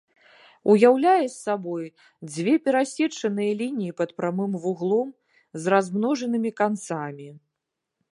[0.73, 1.83] Уяўляе сабой
[2.31, 5.07] дзве перасечаныя лініі пад прамым вуглом
[5.63, 7.29] з размножанымі канцамі.